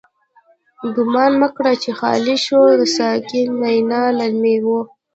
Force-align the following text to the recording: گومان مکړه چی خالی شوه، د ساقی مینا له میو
گومان 0.95 1.31
مکړه 1.41 1.73
چی 1.81 1.91
خالی 1.99 2.35
شوه، 2.45 2.69
د 2.79 2.83
ساقی 2.97 3.41
مینا 3.59 4.03
له 4.17 4.27
میو 4.41 4.77